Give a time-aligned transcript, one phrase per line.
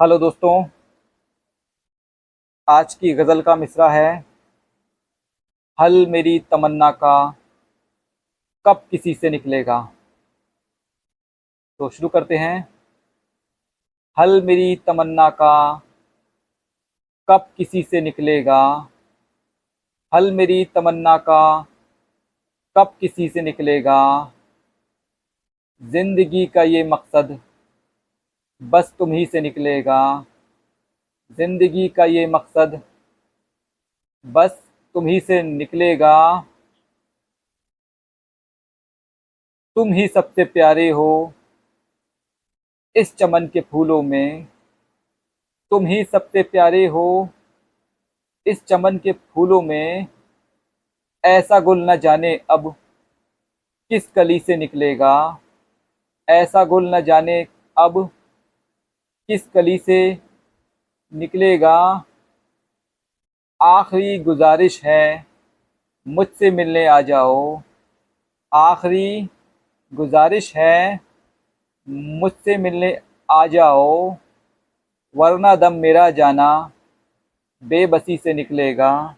[0.00, 0.64] Hello दोस्तों,
[2.68, 4.24] आज की गज़ल का मिसरा है,
[5.80, 7.34] हल मेरी तमन्ना का,
[8.66, 9.92] कब किसी से निकलेगा?
[11.78, 12.68] तो शुरू करते हैं।
[14.18, 15.82] हल मेरी तमन्ना का,
[17.28, 18.88] कब किसी से निकलेगा?
[20.14, 21.66] हल मेरी तमन्ना का,
[22.76, 24.32] कब किसी से निकलेगा?
[25.82, 27.40] ज़िंदगी का ये मकसद
[28.62, 30.24] बस तुम ही से निकलेगा।
[31.38, 32.80] ज़िंदगी का ये मकसद,
[34.24, 34.60] बस
[34.94, 36.16] तुम ही से निकलेगा।
[39.76, 41.32] तुम ही सबसे प्यारे हो,
[42.96, 44.46] इस चमन के फूलों में।
[45.72, 47.28] तुम ही सबसे प्यारे हो,
[48.46, 50.06] इस चमन के फूलों में।
[51.24, 52.74] ऐसा गुल न जाने अब
[53.90, 55.38] किस कली से निकलेगा।
[56.28, 57.46] ऐसा गुल न जाने
[57.76, 58.08] अब
[59.30, 60.18] किस कली से
[61.14, 62.04] निकलेगा?
[63.62, 65.26] आखिरी गुजारिश है,
[66.08, 67.62] मुझसे मिलने आ जाओ।
[68.54, 69.28] आखिरी
[69.94, 71.00] गुजारिश है,
[71.88, 74.16] मुझसे मिलने आ जाओ।
[75.16, 76.72] वरना दम मेरा जाना
[77.62, 79.16] बेबसी से निकलेगा।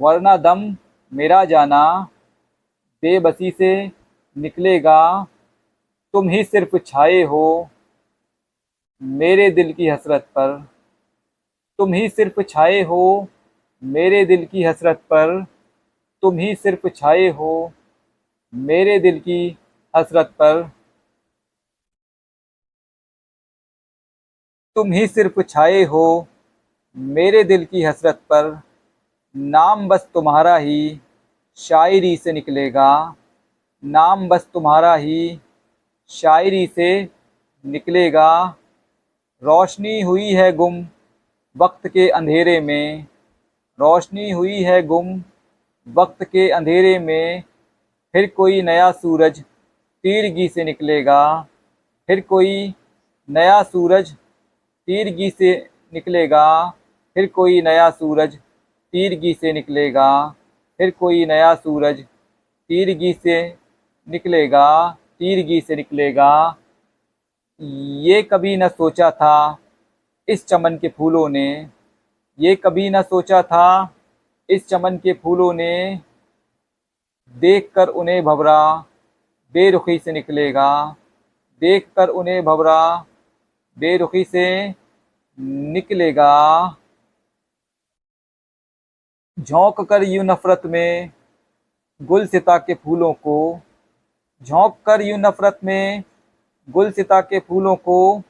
[0.00, 0.76] वरना दम
[1.12, 2.08] मेरा जाना
[3.02, 3.90] बेबसी से
[4.38, 5.26] निकलेगा।
[6.12, 7.70] तुम ही सिर्फ़ छाए हो
[9.02, 10.68] मेरे दिल की हसरत पर।
[11.78, 13.28] तुम ही सिर्फ़ छाए हो,
[13.84, 15.44] मेरे दिल की हसरत पर।
[16.22, 17.72] तुम ही सिर्फ़ छाए हो,
[18.54, 19.58] मेरे दिल की
[19.96, 20.70] हसरत पर।
[24.76, 26.26] तुम ही सिर्फ़ छाए हो,
[26.96, 28.60] मेरे दिल की हसरत पर।
[29.36, 31.00] नाम बस तुम्हारा ही
[31.56, 33.14] शायरी से निकलेगा।
[33.84, 35.40] नाम बस तुम्हारा ही
[36.08, 37.08] शायरी से
[37.66, 38.56] निकलेगा।
[39.46, 40.86] रोशनी हुई है गुम,
[41.56, 43.06] वक्त के अंधेरे में।
[43.80, 45.22] रोशनी हुई है गुम,
[45.88, 47.42] वक्त के अंधेरे में।
[48.12, 49.40] फिर कोई नया सूरज
[50.02, 51.20] तीरगी से निकलेगा।
[52.06, 52.74] फिर कोई
[53.30, 54.12] नया सूरज
[54.88, 56.72] तीरगी से निकलेगा।
[57.14, 58.36] फिर कोई नया सूरज
[58.92, 60.34] तीरगी से निकलेगा।
[60.78, 62.02] फिर कोई नया सूरज
[62.68, 63.56] तीरगी से
[64.08, 66.56] निकलेगा, तीरगी से निकलेगा।
[67.60, 69.58] ये कभी न सोचा था
[70.28, 71.70] इस चमन के फूलों ने।
[72.38, 73.94] ये कभी न सोचा था
[74.50, 76.00] इस चमन के फूलों ने।
[77.34, 78.84] देखकर उन्हें भवरा,
[79.54, 80.96] बेरुखी से निकलेगा।
[81.62, 83.04] देखकर उन्हें भवरा,
[83.76, 84.74] बेरुखी से
[85.38, 86.76] निकलेगा।
[89.40, 91.10] झोंक कर यूँ नफरत में
[92.02, 93.60] गुल सिता के फूलों को
[94.42, 96.02] झोंक कर यूँ नफरत में
[96.70, 98.22] गुलसिता के फूलों को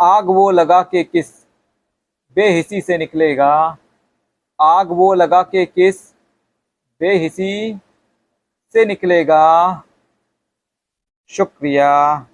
[0.00, 1.46] आग वो लगा के किस
[2.34, 3.76] बेहिसी से निकलेगा?
[4.60, 6.14] आग वो लगा के किस
[7.00, 7.80] बेहिसी
[8.72, 9.82] से निकलेगा?
[11.28, 12.26] शुक्रिया।